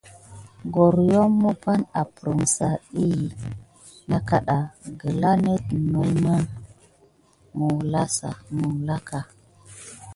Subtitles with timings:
[0.73, 3.27] Goryom miɓanà aprisa ɗi nà
[4.09, 4.57] na kaɗa
[4.99, 6.41] gəla dət məlməw
[7.57, 9.19] məwsliakə.